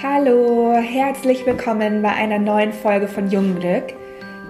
Hallo, 0.00 0.74
herzlich 0.74 1.44
willkommen 1.44 2.02
bei 2.02 2.10
einer 2.10 2.38
neuen 2.38 2.72
Folge 2.72 3.08
von 3.08 3.28
Jungglück. 3.28 3.82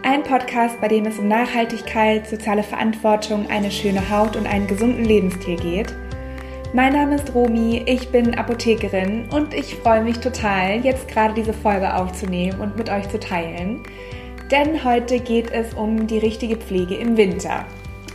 Ein 0.03 0.23
Podcast, 0.23 0.79
bei 0.79 0.89
dem 0.89 1.07
es 1.07 1.19
um 1.19 1.27
Nachhaltigkeit, 1.27 2.29
soziale 2.29 2.63
Verantwortung, 2.63 3.49
eine 3.49 3.71
schöne 3.71 4.11
Haut 4.11 4.37
und 4.37 4.47
einen 4.47 4.67
gesunden 4.67 5.07
Lebensstil 5.07 5.57
geht. 5.57 5.95
Mein 6.75 6.93
Name 6.93 7.15
ist 7.15 7.35
Romi, 7.35 7.83
ich 7.87 8.11
bin 8.11 8.35
Apothekerin 8.35 9.27
und 9.31 9.55
ich 9.55 9.77
freue 9.77 10.03
mich 10.03 10.19
total, 10.19 10.81
jetzt 10.85 11.09
gerade 11.09 11.33
diese 11.33 11.55
Folge 11.55 11.95
aufzunehmen 11.95 12.61
und 12.61 12.77
mit 12.77 12.91
euch 12.91 13.09
zu 13.09 13.19
teilen. 13.19 13.83
Denn 14.51 14.85
heute 14.85 15.19
geht 15.19 15.51
es 15.51 15.73
um 15.73 16.07
die 16.07 16.19
richtige 16.19 16.57
Pflege 16.59 16.97
im 16.97 17.17
Winter. 17.17 17.65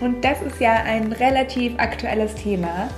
Und 0.01 0.23
das 0.23 0.39
ist 0.43 0.61
ja 0.61 0.83
ein 0.85 1.11
relativ 1.11 1.73
aktuelles 1.77 2.35
Thema. 2.35 2.89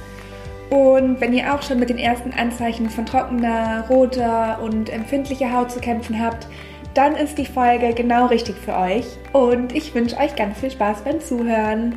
Und 0.70 1.22
wenn 1.22 1.34
ihr 1.34 1.54
auch 1.54 1.62
schon 1.62 1.80
mit 1.80 1.90
den 1.90 2.00
ersten 2.00 2.32
Anzeichen 2.34 2.90
von 2.90 3.06
trockener, 3.06 3.86
roter 3.90 4.60
und 4.62 4.90
empfindlicher 4.90 5.52
Haut 5.54 5.72
zu 5.72 5.80
kämpfen 5.80 6.20
habt, 6.20 6.48
dann 6.94 7.16
ist 7.16 7.38
die 7.38 7.46
Folge 7.46 7.94
genau 7.94 8.28
richtig 8.28 8.56
für 8.56 8.76
euch. 8.76 9.06
Und 9.34 9.76
ich 9.76 9.94
wünsche 9.94 10.18
euch 10.18 10.36
ganz 10.36 10.60
viel 10.60 10.72
Spaß 10.72 11.02
beim 11.02 11.20
Zuhören. 11.20 11.96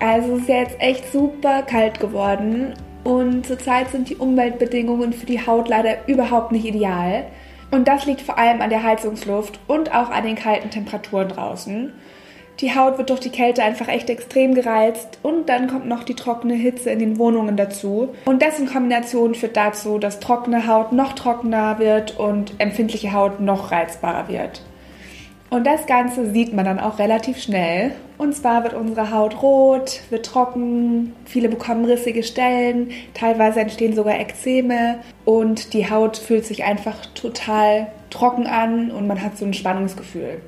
Also 0.00 0.34
es 0.34 0.42
ist 0.42 0.48
ja 0.48 0.56
jetzt 0.56 0.80
echt 0.80 1.12
super 1.12 1.62
kalt 1.62 2.00
geworden 2.00 2.74
und 3.04 3.46
zurzeit 3.46 3.90
sind 3.90 4.08
die 4.08 4.16
Umweltbedingungen 4.16 5.12
für 5.12 5.26
die 5.26 5.46
Haut 5.46 5.68
leider 5.68 6.08
überhaupt 6.08 6.52
nicht 6.52 6.64
ideal. 6.64 7.26
Und 7.70 7.88
das 7.88 8.06
liegt 8.06 8.20
vor 8.20 8.38
allem 8.38 8.60
an 8.60 8.70
der 8.70 8.82
Heizungsluft 8.82 9.58
und 9.66 9.94
auch 9.94 10.10
an 10.10 10.24
den 10.24 10.36
kalten 10.36 10.70
Temperaturen 10.70 11.28
draußen. 11.28 11.92
Die 12.60 12.74
Haut 12.74 12.98
wird 12.98 13.10
durch 13.10 13.20
die 13.20 13.30
Kälte 13.30 13.62
einfach 13.62 13.88
echt 13.88 14.08
extrem 14.10 14.54
gereizt 14.54 15.18
und 15.22 15.48
dann 15.48 15.68
kommt 15.68 15.88
noch 15.88 16.04
die 16.04 16.14
trockene 16.14 16.54
Hitze 16.54 16.90
in 16.90 16.98
den 16.98 17.18
Wohnungen 17.18 17.56
dazu. 17.56 18.10
Und 18.24 18.42
das 18.42 18.58
in 18.58 18.66
Kombination 18.66 19.34
führt 19.34 19.56
dazu, 19.56 19.98
dass 19.98 20.20
trockene 20.20 20.66
Haut 20.66 20.92
noch 20.92 21.14
trockener 21.14 21.78
wird 21.78 22.18
und 22.18 22.54
empfindliche 22.58 23.12
Haut 23.12 23.40
noch 23.40 23.72
reizbarer 23.72 24.28
wird. 24.28 24.62
Und 25.52 25.66
das 25.66 25.84
Ganze 25.84 26.30
sieht 26.30 26.54
man 26.54 26.64
dann 26.64 26.80
auch 26.80 26.98
relativ 26.98 27.38
schnell. 27.38 27.92
Und 28.16 28.34
zwar 28.34 28.62
wird 28.62 28.72
unsere 28.72 29.10
Haut 29.10 29.42
rot, 29.42 30.00
wird 30.08 30.24
trocken, 30.24 31.14
viele 31.26 31.50
bekommen 31.50 31.84
rissige 31.84 32.22
Stellen, 32.22 32.90
teilweise 33.12 33.60
entstehen 33.60 33.94
sogar 33.94 34.18
Ekzeme 34.18 35.00
und 35.26 35.74
die 35.74 35.90
Haut 35.90 36.16
fühlt 36.16 36.46
sich 36.46 36.64
einfach 36.64 37.04
total 37.14 37.88
trocken 38.08 38.46
an 38.46 38.90
und 38.90 39.06
man 39.06 39.22
hat 39.22 39.36
so 39.36 39.44
ein 39.44 39.52
Spannungsgefühl. 39.52 40.40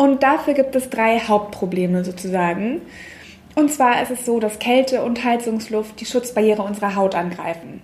Und 0.00 0.22
dafür 0.22 0.54
gibt 0.54 0.74
es 0.76 0.88
drei 0.88 1.18
Hauptprobleme 1.18 2.04
sozusagen. 2.04 2.80
Und 3.54 3.70
zwar 3.70 4.00
ist 4.00 4.10
es 4.10 4.24
so, 4.24 4.40
dass 4.40 4.58
Kälte 4.58 5.02
und 5.02 5.22
Heizungsluft 5.22 6.00
die 6.00 6.06
Schutzbarriere 6.06 6.62
unserer 6.62 6.96
Haut 6.96 7.14
angreifen. 7.14 7.82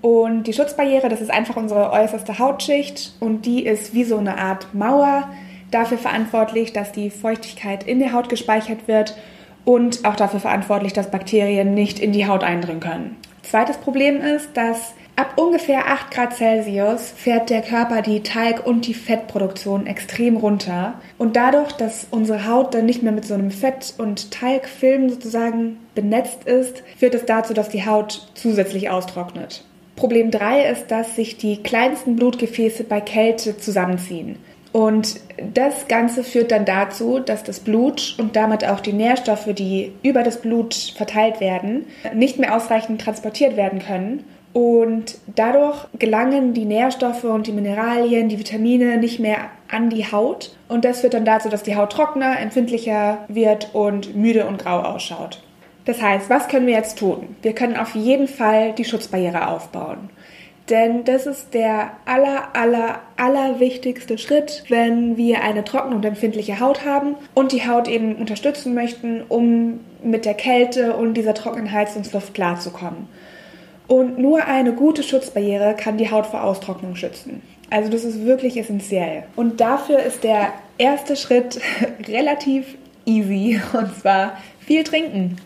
Und 0.00 0.44
die 0.44 0.54
Schutzbarriere, 0.54 1.10
das 1.10 1.20
ist 1.20 1.30
einfach 1.30 1.56
unsere 1.56 1.92
äußerste 1.92 2.38
Hautschicht 2.38 3.12
und 3.20 3.44
die 3.44 3.66
ist 3.66 3.92
wie 3.92 4.04
so 4.04 4.16
eine 4.16 4.38
Art 4.38 4.72
Mauer 4.72 5.28
dafür 5.70 5.98
verantwortlich, 5.98 6.72
dass 6.72 6.92
die 6.92 7.10
Feuchtigkeit 7.10 7.86
in 7.86 7.98
der 7.98 8.14
Haut 8.14 8.30
gespeichert 8.30 8.88
wird 8.88 9.18
und 9.66 10.06
auch 10.06 10.16
dafür 10.16 10.40
verantwortlich, 10.40 10.94
dass 10.94 11.10
Bakterien 11.10 11.74
nicht 11.74 11.98
in 11.98 12.12
die 12.12 12.26
Haut 12.26 12.42
eindringen 12.42 12.80
können. 12.80 13.16
Zweites 13.42 13.76
Problem 13.76 14.22
ist, 14.22 14.56
dass 14.56 14.94
Ab 15.20 15.34
ungefähr 15.36 15.86
8 15.86 16.10
Grad 16.12 16.34
Celsius 16.34 17.12
fährt 17.14 17.50
der 17.50 17.60
Körper 17.60 18.00
die 18.00 18.22
Talg- 18.22 18.66
und 18.66 18.86
die 18.86 18.94
Fettproduktion 18.94 19.86
extrem 19.86 20.38
runter. 20.38 20.94
Und 21.18 21.36
dadurch, 21.36 21.72
dass 21.72 22.06
unsere 22.10 22.48
Haut 22.48 22.72
dann 22.72 22.86
nicht 22.86 23.02
mehr 23.02 23.12
mit 23.12 23.26
so 23.26 23.34
einem 23.34 23.50
Fett- 23.50 23.92
und 23.98 24.30
Talgfilm 24.30 25.10
sozusagen 25.10 25.76
benetzt 25.94 26.44
ist, 26.44 26.82
führt 26.96 27.14
es 27.14 27.26
dazu, 27.26 27.52
dass 27.52 27.68
die 27.68 27.84
Haut 27.84 28.30
zusätzlich 28.32 28.88
austrocknet. 28.88 29.62
Problem 29.94 30.30
3 30.30 30.70
ist, 30.70 30.90
dass 30.90 31.16
sich 31.16 31.36
die 31.36 31.62
kleinsten 31.62 32.16
Blutgefäße 32.16 32.84
bei 32.84 33.02
Kälte 33.02 33.58
zusammenziehen. 33.58 34.38
Und 34.72 35.20
das 35.52 35.86
Ganze 35.86 36.24
führt 36.24 36.50
dann 36.50 36.64
dazu, 36.64 37.18
dass 37.18 37.44
das 37.44 37.60
Blut 37.60 38.14
und 38.16 38.36
damit 38.36 38.64
auch 38.66 38.80
die 38.80 38.94
Nährstoffe, 38.94 39.52
die 39.52 39.92
über 40.02 40.22
das 40.22 40.40
Blut 40.40 40.94
verteilt 40.96 41.40
werden, 41.40 41.84
nicht 42.14 42.38
mehr 42.38 42.56
ausreichend 42.56 43.02
transportiert 43.02 43.58
werden 43.58 43.80
können 43.80 44.24
und 44.52 45.18
dadurch 45.26 45.86
gelangen 45.98 46.54
die 46.54 46.64
Nährstoffe 46.64 47.24
und 47.24 47.46
die 47.46 47.52
Mineralien, 47.52 48.28
die 48.28 48.38
Vitamine 48.38 48.96
nicht 48.96 49.20
mehr 49.20 49.50
an 49.70 49.90
die 49.90 50.10
Haut. 50.10 50.56
Und 50.68 50.84
das 50.84 51.00
führt 51.00 51.14
dann 51.14 51.24
dazu, 51.24 51.48
dass 51.48 51.62
die 51.62 51.76
Haut 51.76 51.92
trockener, 51.92 52.40
empfindlicher 52.40 53.18
wird 53.28 53.74
und 53.74 54.16
müde 54.16 54.46
und 54.46 54.58
grau 54.58 54.80
ausschaut. 54.80 55.42
Das 55.84 56.02
heißt, 56.02 56.28
was 56.28 56.48
können 56.48 56.66
wir 56.66 56.74
jetzt 56.74 56.98
tun? 56.98 57.36
Wir 57.42 57.54
können 57.54 57.76
auf 57.76 57.94
jeden 57.94 58.28
Fall 58.28 58.72
die 58.72 58.84
Schutzbarriere 58.84 59.48
aufbauen. 59.48 60.10
Denn 60.68 61.04
das 61.04 61.26
ist 61.26 61.52
der 61.52 61.90
aller, 62.04 62.54
aller, 62.54 63.00
aller 63.16 63.58
wichtigste 63.58 64.18
Schritt, 64.18 64.64
wenn 64.68 65.16
wir 65.16 65.42
eine 65.42 65.64
trockene 65.64 65.96
und 65.96 66.04
empfindliche 66.04 66.60
Haut 66.60 66.84
haben 66.84 67.16
und 67.34 67.50
die 67.50 67.66
Haut 67.66 67.88
eben 67.88 68.14
unterstützen 68.16 68.74
möchten, 68.74 69.22
um 69.28 69.80
mit 70.02 70.24
der 70.24 70.34
Kälte 70.34 70.94
und 70.94 71.14
dieser 71.14 71.34
trockenen 71.34 71.72
Heizungsluft 71.72 72.34
klarzukommen. 72.34 73.08
Und 73.90 74.20
nur 74.20 74.44
eine 74.44 74.72
gute 74.72 75.02
Schutzbarriere 75.02 75.74
kann 75.74 75.98
die 75.98 76.12
Haut 76.12 76.26
vor 76.26 76.44
Austrocknung 76.44 76.94
schützen. 76.94 77.42
Also 77.70 77.90
das 77.90 78.04
ist 78.04 78.24
wirklich 78.24 78.56
essentiell. 78.56 79.24
Und 79.34 79.60
dafür 79.60 79.98
ist 79.98 80.22
der 80.22 80.52
erste 80.78 81.16
Schritt 81.16 81.60
relativ 82.06 82.76
easy 83.04 83.60
und 83.72 83.92
zwar 84.00 84.34
viel 84.64 84.84
trinken. 84.84 85.38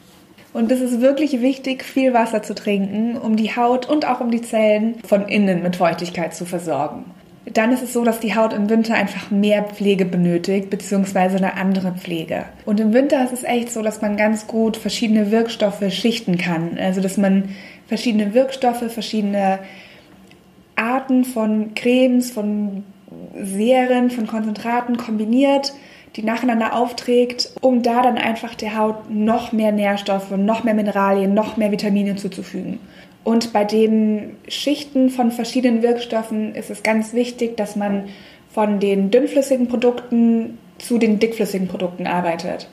Und 0.53 0.71
es 0.71 0.83
ist 0.83 1.01
wirklich 1.01 1.41
wichtig, 1.41 1.85
viel 1.85 2.13
Wasser 2.13 2.43
zu 2.43 2.55
trinken, 2.55 3.17
um 3.17 3.37
die 3.37 3.57
Haut 3.57 3.89
und 3.89 4.07
auch 4.07 4.21
um 4.21 4.31
die 4.31 4.43
Zellen 4.43 4.97
von 5.07 5.27
innen 5.27 5.63
mit 5.63 5.77
Feuchtigkeit 5.77 6.35
zu 6.35 6.45
versorgen. 6.45 7.07
Dann 7.47 7.73
ist 7.73 7.83
es 7.83 7.93
so, 7.93 8.05
dass 8.05 8.21
die 8.21 8.35
Haut 8.35 8.53
im 8.53 8.69
Winter 8.69 8.95
einfach 8.95 9.31
mehr 9.31 9.65
Pflege 9.65 10.05
benötigt, 10.05 10.71
beziehungsweise 10.71 11.37
eine 11.37 11.57
andere 11.57 11.93
Pflege. 11.93 12.45
Und 12.67 12.81
im 12.81 12.93
Winter 12.93 13.23
ist 13.25 13.33
es 13.33 13.45
echt 13.45 13.71
so, 13.71 13.83
dass 13.83 14.01
man 14.01 14.17
ganz 14.17 14.47
gut 14.47 14.77
verschiedene 14.77 15.31
Wirkstoffe 15.31 15.85
schichten 15.91 16.39
kann. 16.39 16.79
Also, 16.79 17.01
dass 17.01 17.17
man 17.17 17.51
verschiedene 17.87 18.35
Wirkstoffe, 18.35 18.91
verschiedene 18.93 19.61
Arten 20.77 21.25
von 21.25 21.75
Cremes, 21.75 22.31
von 22.31 22.85
Serien, 23.41 24.11
von 24.11 24.27
Konzentraten 24.27 24.97
kombiniert, 24.97 25.73
die 26.17 26.23
nacheinander 26.23 26.75
aufträgt, 26.77 27.51
um 27.61 27.83
da 27.83 28.03
dann 28.03 28.19
einfach 28.19 28.55
der 28.55 28.77
Haut 28.77 29.11
noch 29.11 29.53
mehr 29.53 29.73
Nährstoffe, 29.73 30.31
noch 30.31 30.65
mehr 30.65 30.75
Mineralien, 30.75 31.35
noch 31.35 31.57
mehr 31.57 31.73
Vitamine 31.73 32.17
zuzufügen. 32.17 32.79
Und 33.25 33.53
bei 33.53 33.65
den 33.65 34.37
Schichten 34.49 35.11
von 35.11 35.31
verschiedenen 35.31 35.83
Wirkstoffen 35.83 36.55
ist 36.55 36.71
es 36.71 36.83
ganz 36.83 37.15
wichtig, 37.15 37.57
dass 37.57 37.75
man 37.75 38.05
von 38.51 38.81
den 38.81 39.11
dünnflüssigen 39.11 39.67
Produkten 39.67 40.59
zu 40.79 40.99
den 40.99 41.19
dickflüssigen 41.19 41.67
Produkten 41.67 42.07
arbeitet. 42.07 42.69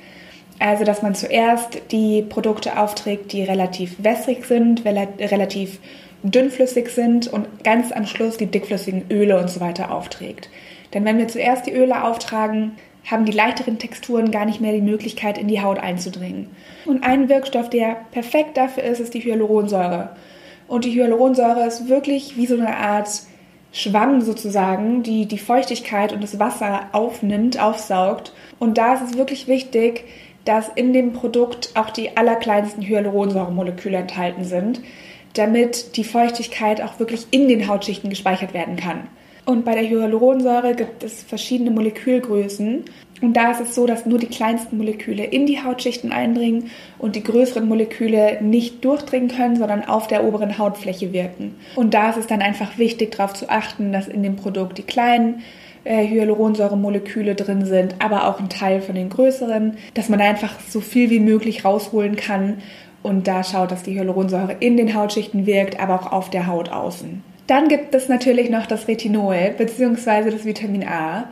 Also, 0.61 0.83
dass 0.83 1.01
man 1.01 1.16
zuerst 1.16 1.81
die 1.91 2.22
Produkte 2.22 2.77
aufträgt, 2.77 3.33
die 3.33 3.41
relativ 3.41 3.95
wässrig 3.97 4.45
sind, 4.45 4.85
relativ 4.85 5.79
dünnflüssig 6.22 6.89
sind 6.89 7.27
und 7.27 7.63
ganz 7.63 7.91
am 7.91 8.05
Schluss 8.05 8.38
die 8.38 8.45
dickflüssigen 8.45 9.05
Öle 9.09 9.39
und 9.39 9.49
so 9.49 9.59
weiter 9.59 9.91
aufträgt. 9.91 10.51
Denn 10.94 11.03
wenn 11.03 11.17
wir 11.17 11.27
zuerst 11.27 11.66
die 11.66 11.73
Öle 11.73 12.03
auftragen, 12.03 12.73
haben 13.09 13.25
die 13.25 13.31
leichteren 13.31 13.79
Texturen 13.79 14.29
gar 14.29 14.45
nicht 14.45 14.61
mehr 14.61 14.73
die 14.73 14.81
Möglichkeit, 14.81 15.39
in 15.39 15.47
die 15.47 15.63
Haut 15.63 15.79
einzudringen. 15.79 16.49
Und 16.85 17.03
ein 17.03 17.28
Wirkstoff, 17.28 17.72
der 17.72 17.97
perfekt 18.11 18.55
dafür 18.55 18.83
ist, 18.83 18.99
ist 18.99 19.16
die 19.16 19.23
Hyaluronsäure. 19.23 20.09
Und 20.67 20.85
die 20.85 20.93
Hyaluronsäure 20.93 21.66
ist 21.66 21.89
wirklich 21.89 22.38
wie 22.38 22.45
so 22.45 22.53
eine 22.53 22.78
Art 22.78 23.09
Schwamm 23.72 24.22
sozusagen, 24.22 25.01
die 25.01 25.25
die 25.25 25.39
Feuchtigkeit 25.39 26.13
und 26.13 26.22
das 26.22 26.38
Wasser 26.38 26.81
aufnimmt, 26.91 27.59
aufsaugt. 27.59 28.31
Und 28.59 28.78
da 28.78 28.93
ist 28.93 29.01
es 29.01 29.17
wirklich 29.17 29.47
wichtig, 29.47 30.03
dass 30.46 30.69
in 30.69 30.93
dem 30.93 31.14
Produkt 31.14 31.72
auch 31.76 31.90
die 31.90 32.17
allerkleinsten 32.17 32.84
Hyaluronsäuremoleküle 32.84 33.97
enthalten 33.97 34.43
sind, 34.43 34.82
damit 35.34 35.96
die 35.97 36.03
Feuchtigkeit 36.03 36.82
auch 36.82 36.99
wirklich 36.99 37.28
in 37.32 37.47
den 37.47 37.67
Hautschichten 37.67 38.09
gespeichert 38.09 38.53
werden 38.53 38.76
kann. 38.76 39.08
Und 39.46 39.66
bei 39.66 39.73
der 39.73 39.90
Hyaluronsäure 39.90 40.76
gibt 40.76 41.03
es 41.03 41.23
verschiedene 41.23 41.72
Molekülgrößen. 41.72 42.85
Und 43.22 43.34
da 43.34 43.52
ist 43.52 43.61
es 43.61 43.76
so, 43.76 43.85
dass 43.85 44.05
nur 44.05 44.17
die 44.17 44.28
kleinsten 44.28 44.78
Moleküle 44.78 45.23
in 45.23 45.46
die 45.46 45.64
Hautschichten 45.64 46.11
eindringen 46.11 46.72
und 46.97 47.16
die 47.16 47.23
größeren 47.23 47.67
Moleküle 47.67 48.40
nicht 48.41 48.84
durchdringen 48.84 49.29
können, 49.29 49.58
sondern 49.58 49.84
auf 49.84 50.08
der 50.08 50.23
oberen 50.23 50.58
Hautfläche 50.58 51.14
wirken. 51.14 51.55
Und 51.76 51.93
da 51.93 52.09
ist 52.09 52.17
es 52.17 52.28
dann 52.28 52.41
einfach 52.41 52.78
wichtig, 52.78 53.11
darauf 53.11 53.34
zu 53.34 53.49
achten, 53.49 53.91
dass 53.91 54.08
in 54.08 54.23
dem 54.23 54.38
Produkt 54.38 54.78
die 54.78 54.84
kleinen 54.84 55.41
äh, 55.83 56.07
Hyaluronsäuremoleküle 56.07 57.35
drin 57.35 57.66
sind, 57.66 57.95
aber 57.99 58.28
auch 58.28 58.39
ein 58.39 58.49
Teil 58.49 58.81
von 58.81 58.95
den 58.95 59.09
größeren, 59.09 59.78
dass 59.93 60.09
man 60.09 60.22
einfach 60.22 60.59
so 60.59 60.81
viel 60.81 61.09
wie 61.09 61.19
möglich 61.19 61.66
rausholen 61.66 62.16
kann 62.16 62.57
und 63.03 63.28
da 63.28 63.43
schaut, 63.43 63.72
dass 63.72 63.83
die 63.83 63.95
Hyaluronsäure 63.95 64.57
in 64.59 64.78
den 64.78 64.93
Hautschichten 64.93 65.45
wirkt, 65.45 65.79
aber 65.79 65.95
auch 65.95 66.11
auf 66.11 66.29
der 66.29 66.47
Haut 66.47 66.69
außen. 66.69 67.23
Dann 67.47 67.67
gibt 67.67 67.95
es 67.95 68.07
natürlich 68.07 68.49
noch 68.49 68.66
das 68.66 68.87
Retinol 68.87 69.53
bzw. 69.57 70.29
das 70.29 70.45
Vitamin 70.45 70.87
A. 70.87 71.25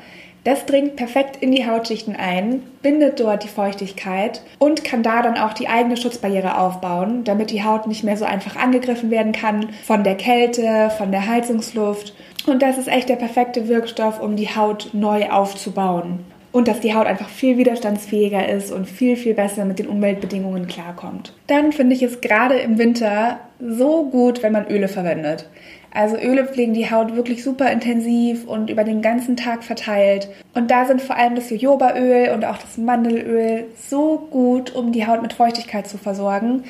Das 0.43 0.65
dringt 0.65 0.95
perfekt 0.95 1.37
in 1.41 1.51
die 1.51 1.67
Hautschichten 1.67 2.15
ein, 2.15 2.63
bindet 2.81 3.19
dort 3.19 3.43
die 3.43 3.49
Feuchtigkeit 3.49 4.41
und 4.57 4.83
kann 4.85 5.03
da 5.03 5.21
dann 5.21 5.37
auch 5.37 5.53
die 5.53 5.67
eigene 5.67 5.97
Schutzbarriere 5.97 6.57
aufbauen, 6.57 7.23
damit 7.25 7.51
die 7.51 7.63
Haut 7.63 7.87
nicht 7.87 8.03
mehr 8.03 8.15
so 8.15 8.25
einfach 8.25 8.55
angegriffen 8.55 9.11
werden 9.11 9.33
kann 9.33 9.69
von 9.83 10.03
der 10.03 10.15
Kälte, 10.15 10.91
von 10.97 11.11
der 11.11 11.27
Heizungsluft. 11.27 12.13
Und 12.47 12.61
das 12.61 12.77
ist 12.77 12.87
echt 12.87 13.09
der 13.09 13.17
perfekte 13.17 13.67
Wirkstoff, 13.67 14.21
um 14.21 14.37
die 14.37 14.55
Haut 14.55 14.89
neu 14.93 15.29
aufzubauen. 15.29 16.19
Und 16.51 16.67
dass 16.67 16.79
die 16.79 16.95
Haut 16.95 17.05
einfach 17.05 17.29
viel 17.29 17.57
widerstandsfähiger 17.57 18.49
ist 18.49 18.71
und 18.71 18.87
viel, 18.87 19.17
viel 19.17 19.35
besser 19.35 19.65
mit 19.65 19.77
den 19.77 19.87
Umweltbedingungen 19.87 20.67
klarkommt. 20.67 21.33
Dann 21.45 21.71
finde 21.71 21.95
ich 21.95 22.01
es 22.01 22.21
gerade 22.21 22.55
im 22.55 22.79
Winter 22.79 23.39
so 23.59 24.05
gut, 24.09 24.41
wenn 24.41 24.53
man 24.53 24.67
Öle 24.67 24.87
verwendet. 24.87 25.47
Also 25.91 26.17
Öle 26.17 26.45
pflegen 26.45 26.73
die 26.73 26.91
Haut 26.91 27.15
wirklich 27.15 27.43
super 27.43 27.71
intensiv 27.71 28.47
und 28.47 28.69
über 28.69 28.83
den 28.83 29.01
ganzen 29.01 29.35
Tag 29.35 29.63
verteilt. 29.63 30.29
Und 30.53 30.69
da 30.69 30.85
sind 30.85 31.01
vor 31.01 31.15
allem 31.15 31.35
das 31.35 31.49
Jojobaöl 31.49 32.31
und 32.33 32.45
auch 32.45 32.57
das 32.57 32.77
Mandelöl 32.77 33.65
so 33.89 34.27
gut, 34.29 34.75
um 34.75 34.91
die 34.91 35.07
Haut 35.07 35.21
mit 35.21 35.33
Feuchtigkeit 35.33 35.87
zu 35.87 35.97
versorgen. 35.97 36.63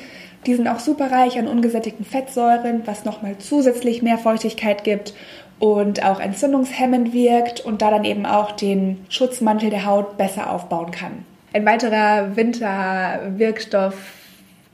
Die 0.46 0.54
sind 0.54 0.68
auch 0.68 0.78
super 0.78 1.12
reich 1.12 1.38
an 1.38 1.48
ungesättigten 1.48 2.06
Fettsäuren, 2.06 2.82
was 2.86 3.04
nochmal 3.04 3.36
zusätzlich 3.38 4.00
mehr 4.00 4.16
Feuchtigkeit 4.16 4.84
gibt 4.84 5.12
und 5.58 6.02
auch 6.02 6.18
entzündungshemmend 6.18 7.12
wirkt 7.12 7.60
und 7.60 7.82
da 7.82 7.90
dann 7.90 8.04
eben 8.04 8.24
auch 8.24 8.52
den 8.52 9.04
Schutzmantel 9.10 9.68
der 9.68 9.84
Haut 9.84 10.16
besser 10.16 10.50
aufbauen 10.50 10.90
kann. 10.90 11.26
Ein 11.52 11.66
weiterer 11.66 12.36
Winterwirkstoff 12.36 13.94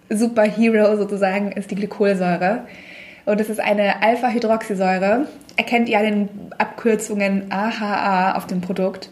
Superhero 0.08 0.96
sozusagen 0.96 1.50
ist 1.52 1.70
die 1.72 1.74
Glykolsäure. 1.74 2.64
Und 3.26 3.40
es 3.40 3.50
ist 3.50 3.60
eine 3.60 4.02
Alpha-Hydroxysäure. 4.02 5.26
Erkennt 5.56 5.88
ihr 5.88 5.98
an 5.98 6.04
den 6.04 6.28
Abkürzungen 6.58 7.50
AHA 7.50 8.36
auf 8.36 8.46
dem 8.46 8.60
Produkt. 8.60 9.10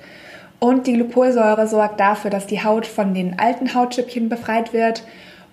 Und 0.61 0.87
die 0.87 0.95
Glykolsäure 0.95 1.67
sorgt 1.67 2.01
dafür, 2.01 2.31
dass 2.31 2.47
die 2.47 2.63
Haut 2.63 2.87
von 2.87 3.13
den 3.13 3.39
alten 3.39 3.75
Hautschüppchen 3.75 4.29
befreit 4.29 4.73
wird. 4.73 5.05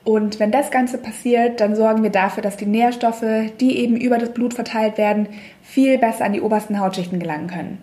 Und 0.03 0.39
wenn 0.39 0.51
das 0.51 0.71
Ganze 0.71 0.99
passiert, 0.99 1.59
dann 1.59 1.75
sorgen 1.75 2.03
wir 2.03 2.11
dafür, 2.11 2.43
dass 2.43 2.55
die 2.55 2.67
Nährstoffe, 2.67 3.25
die 3.59 3.79
eben 3.79 3.97
über 3.97 4.19
das 4.19 4.31
Blut 4.31 4.53
verteilt 4.53 4.97
werden, 4.97 5.27
viel 5.63 5.97
besser 5.97 6.25
an 6.25 6.33
die 6.33 6.41
obersten 6.41 6.79
Hautschichten 6.79 7.19
gelangen 7.19 7.47
können. 7.47 7.79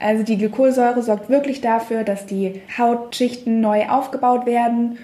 Also 0.00 0.24
die 0.24 0.38
Glykolsäure 0.38 1.02
sorgt 1.02 1.28
wirklich 1.28 1.60
dafür, 1.60 2.04
dass 2.04 2.26
die 2.26 2.60
Hautschichten 2.76 3.60
neu 3.60 3.88
aufgebaut 3.88 4.46
werden 4.46 4.98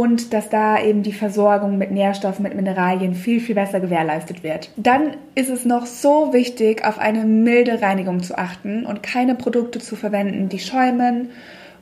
und 0.00 0.32
dass 0.32 0.48
da 0.48 0.82
eben 0.82 1.02
die 1.02 1.12
Versorgung 1.12 1.76
mit 1.76 1.90
Nährstoffen, 1.90 2.42
mit 2.42 2.54
Mineralien 2.54 3.14
viel, 3.14 3.38
viel 3.38 3.54
besser 3.54 3.80
gewährleistet 3.80 4.42
wird. 4.42 4.70
Dann 4.78 5.18
ist 5.34 5.50
es 5.50 5.66
noch 5.66 5.84
so 5.84 6.32
wichtig, 6.32 6.86
auf 6.86 6.98
eine 6.98 7.26
milde 7.26 7.82
Reinigung 7.82 8.22
zu 8.22 8.38
achten 8.38 8.86
und 8.86 9.02
keine 9.02 9.34
Produkte 9.34 9.78
zu 9.78 9.96
verwenden, 9.96 10.48
die 10.48 10.58
schäumen 10.58 11.28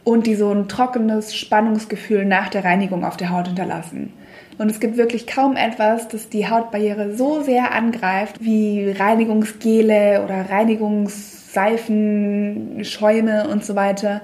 und 0.03 0.27
die 0.27 0.35
so 0.35 0.51
ein 0.51 0.67
trockenes 0.67 1.37
Spannungsgefühl 1.37 2.25
nach 2.25 2.49
der 2.49 2.65
Reinigung 2.65 3.05
auf 3.05 3.17
der 3.17 3.31
Haut 3.31 3.47
hinterlassen. 3.47 4.13
Und 4.59 4.69
es 4.69 4.81
gibt 4.81 4.97
wirklich 4.97 5.29
kaum 5.29 5.55
etwas, 5.55 6.09
das 6.09 6.29
die 6.29 6.51
Hautbarriere 6.51 7.15
so 7.15 7.43
sehr 7.43 7.73
angreift 7.73 8.39
wie 8.41 8.91
Reinigungsgele 8.91 10.25
oder 10.25 10.51
Reinigungsseifen, 10.51 12.81
Schäume 12.83 13.47
und 13.47 13.65
so 13.65 13.77
weiter 13.77 14.23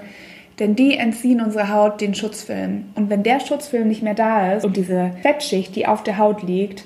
denn 0.59 0.77
die 0.77 0.97
entziehen 0.97 1.41
unserer 1.41 1.71
Haut 1.71 2.01
den 2.01 2.15
Schutzfilm. 2.15 2.87
Und 2.95 3.11
wenn 3.11 3.23
der 3.23 3.41
Schutzfilm 3.41 3.89
nicht 3.89 4.03
mehr 4.03 4.15
da 4.15 4.53
ist 4.53 4.65
und 4.65 4.77
diese 4.77 5.13
Fettschicht, 5.23 5.75
die 5.77 5.87
auf 5.87 6.03
der 6.03 6.19
Haut 6.19 6.43
liegt, 6.43 6.85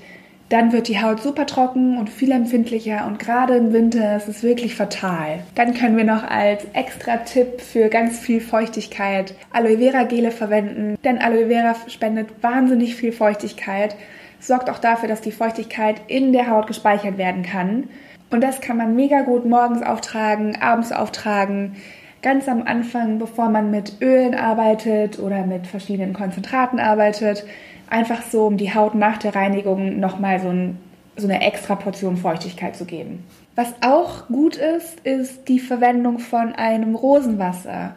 dann 0.49 0.73
wird 0.73 0.89
die 0.89 1.03
Haut 1.03 1.21
super 1.23 1.45
trocken 1.45 1.99
und 1.99 2.09
viel 2.09 2.33
empfindlicher 2.33 3.07
und 3.07 3.19
gerade 3.19 3.57
im 3.57 3.73
Winter 3.75 4.17
ist 4.17 4.29
es 4.29 4.43
wirklich 4.43 4.75
fatal. 4.75 5.41
Dann 5.55 5.75
können 5.75 5.99
wir 5.99 6.05
noch 6.05 6.25
als 6.25 6.67
extra 6.73 7.19
Tipp 7.19 7.61
für 7.61 7.89
ganz 7.89 8.19
viel 8.19 8.41
Feuchtigkeit 8.41 9.35
Aloe 9.53 9.79
Vera 9.79 10.05
Gele 10.05 10.31
verwenden, 10.31 10.97
denn 11.05 11.19
Aloe 11.19 11.49
Vera 11.49 11.77
spendet 11.89 12.43
wahnsinnig 12.43 12.95
viel 12.95 13.13
Feuchtigkeit, 13.13 13.95
sorgt 14.41 14.71
auch 14.71 14.79
dafür, 14.79 15.09
dass 15.09 15.21
die 15.21 15.33
Feuchtigkeit 15.33 16.01
in 16.07 16.33
der 16.33 16.49
Haut 16.49 16.67
gespeichert 16.67 17.19
werden 17.19 17.43
kann. 17.43 17.89
Und 18.31 18.43
das 18.43 18.61
kann 18.61 18.77
man 18.77 18.97
mega 18.97 19.23
gut 19.23 19.45
morgens 19.45 19.83
auftragen, 19.83 20.57
abends 20.61 20.93
auftragen 20.93 21.77
ganz 22.23 22.49
am 22.49 22.63
Anfang, 22.63 23.19
bevor 23.19 23.49
man 23.49 23.71
mit 23.71 24.01
Ölen 24.01 24.35
arbeitet 24.35 25.19
oder 25.19 25.47
mit 25.47 25.67
verschiedenen 25.67 26.15
Konzentraten 26.15 26.81
arbeitet, 26.81 27.45
einfach 27.89 28.23
so, 28.23 28.47
um 28.47 28.57
die 28.57 28.75
Haut 28.75 28.95
nach 28.95 29.19
der 29.19 29.35
Reinigung 29.35 30.01
nochmal 30.01 30.41
so, 30.41 30.49
ein, 30.49 30.79
so 31.17 31.29
eine 31.29 31.41
extra 31.43 31.75
Portion 31.77 32.17
Feuchtigkeit 32.17 32.77
zu 32.77 32.85
geben. 32.85 33.25
Was 33.55 33.75
auch 33.81 34.29
gut 34.29 34.57
ist, 34.57 35.01
ist 35.01 35.49
die 35.49 35.59
Verwendung 35.59 36.19
von 36.19 36.53
einem 36.53 36.95
Rosenwasser. 36.95 37.95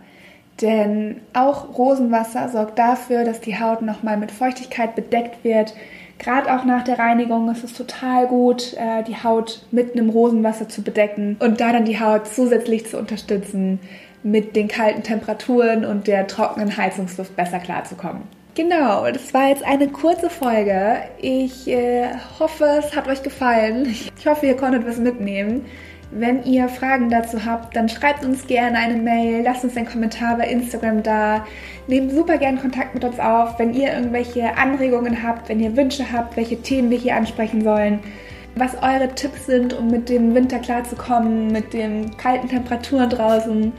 Denn 0.62 1.22
auch 1.34 1.78
Rosenwasser 1.78 2.50
sorgt 2.50 2.78
dafür, 2.78 3.24
dass 3.24 3.42
die 3.42 3.60
Haut 3.60 3.82
nochmal 3.82 4.18
mit 4.18 4.32
Feuchtigkeit 4.32 4.96
bedeckt 4.96 5.44
wird. 5.44 5.74
Gerade 6.20 6.54
auch 6.54 6.66
nach 6.66 6.84
der 6.84 7.00
Reinigung 7.00 7.50
ist 7.50 7.64
es 7.64 7.74
total 7.74 8.28
gut, 8.28 8.76
äh, 8.76 9.02
die 9.04 9.24
Haut 9.24 9.66
mit 9.72 9.94
einem 9.94 10.10
Rosenwasser 10.10 10.70
zu 10.70 10.84
bedecken 10.84 11.36
und 11.40 11.60
da 11.60 11.72
dann 11.72 11.86
die 11.86 12.00
Haut 12.00 12.28
zusätzlich 12.28 12.86
zu 12.86 13.00
unterstützen, 13.00 13.80
mit 14.24 14.56
den 14.56 14.68
kalten 14.68 15.04
Temperaturen 15.04 15.86
und 15.86 16.08
der 16.08 16.28
trockenen 16.28 16.76
Heizungsluft 16.76 17.36
besser 17.36 17.60
klarzukommen. 17.60 18.24
Genau, 18.54 19.10
das 19.10 19.34
war 19.34 19.48
jetzt 19.48 19.64
eine 19.64 19.88
kurze 19.88 20.30
Folge. 20.30 20.98
Ich 21.20 21.68
äh, 21.70 22.10
hoffe, 22.38 22.66
es 22.80 22.96
hat 22.96 23.08
euch 23.08 23.24
gefallen. 23.24 23.88
Ich 23.88 24.28
hoffe, 24.28 24.46
ihr 24.46 24.58
konntet 24.58 24.86
was 24.86 24.98
mitnehmen. 24.98 25.66
Wenn 26.14 26.44
ihr 26.44 26.68
Fragen 26.68 27.10
dazu 27.10 27.46
habt, 27.46 27.74
dann 27.74 27.88
schreibt 27.88 28.26
uns 28.26 28.46
gerne 28.46 28.78
eine 28.78 28.98
Mail, 28.98 29.44
lasst 29.44 29.64
uns 29.64 29.78
einen 29.78 29.88
Kommentar 29.88 30.38
bei 30.38 30.48
Instagram 30.48 31.02
da. 31.02 31.46
Nehmt 31.88 32.12
super 32.12 32.38
gerne 32.38 32.60
Kontakt 32.60 32.94
mit 32.94 33.06
uns 33.06 33.18
auf, 33.18 33.58
wenn 33.58 33.74
ihr 33.74 33.94
irgendwelche 33.94 34.58
Anregungen 34.58 35.24
habt, 35.24 35.48
wenn 35.48 35.62
ihr 35.62 35.78
Wünsche 35.78 36.12
habt, 36.12 36.36
welche 36.36 36.62
Themen 36.62 36.90
wir 36.90 36.98
hier 36.98 37.16
ansprechen 37.16 37.64
sollen, 37.64 38.00
was 38.56 38.76
eure 38.84 39.08
Tipps 39.16 39.46
sind, 39.46 39.74
um 39.74 39.88
mit 39.88 40.10
dem 40.10 40.36
Winter 40.36 40.60
klarzukommen, 40.60 41.54
mit 41.54 41.72
den 41.72 42.18
kalten 42.18 42.50
Temperaturen 42.50 43.10
draußen 43.10 43.72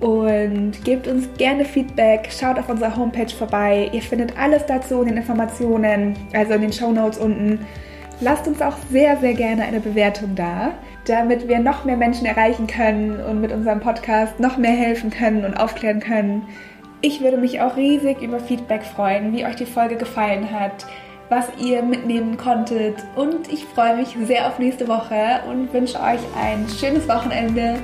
und 0.00 0.82
gebt 0.84 1.06
uns 1.06 1.28
gerne 1.36 1.64
Feedback. 1.64 2.28
Schaut 2.30 2.58
auf 2.58 2.68
unserer 2.68 2.96
Homepage 2.96 3.28
vorbei. 3.28 3.90
Ihr 3.92 4.02
findet 4.02 4.36
alles 4.38 4.64
dazu 4.66 5.02
in 5.02 5.08
den 5.08 5.18
Informationen, 5.18 6.16
also 6.32 6.54
in 6.54 6.62
den 6.62 6.72
Show 6.72 6.90
Notes 6.90 7.18
unten. 7.18 7.66
Lasst 8.20 8.46
uns 8.46 8.60
auch 8.60 8.76
sehr, 8.90 9.16
sehr 9.18 9.34
gerne 9.34 9.62
eine 9.62 9.80
Bewertung 9.80 10.34
da, 10.34 10.72
damit 11.06 11.48
wir 11.48 11.58
noch 11.58 11.84
mehr 11.84 11.96
Menschen 11.96 12.26
erreichen 12.26 12.66
können 12.66 13.18
und 13.20 13.40
mit 13.40 13.52
unserem 13.52 13.80
Podcast 13.80 14.40
noch 14.40 14.56
mehr 14.58 14.72
helfen 14.72 15.10
können 15.10 15.44
und 15.44 15.54
aufklären 15.54 16.00
können. 16.00 16.42
Ich 17.02 17.22
würde 17.22 17.38
mich 17.38 17.62
auch 17.62 17.76
riesig 17.76 18.20
über 18.20 18.40
Feedback 18.40 18.82
freuen, 18.82 19.32
wie 19.32 19.46
euch 19.46 19.56
die 19.56 19.64
Folge 19.64 19.96
gefallen 19.96 20.50
hat, 20.50 20.84
was 21.30 21.46
ihr 21.58 21.82
mitnehmen 21.82 22.36
konntet. 22.36 22.96
Und 23.16 23.50
ich 23.50 23.64
freue 23.64 23.96
mich 23.96 24.16
sehr 24.26 24.46
auf 24.46 24.58
nächste 24.58 24.86
Woche 24.86 25.40
und 25.48 25.72
wünsche 25.72 25.98
euch 25.98 26.20
ein 26.38 26.66
schönes 26.68 27.08
Wochenende 27.08 27.76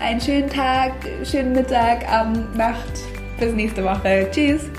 einen 0.00 0.20
schönen 0.20 0.48
Tag, 0.48 0.92
schönen 1.24 1.52
Mittag, 1.52 2.08
Abend, 2.10 2.56
Nacht. 2.56 3.00
Bis 3.38 3.52
nächste 3.52 3.84
Woche. 3.84 4.28
Tschüss. 4.30 4.70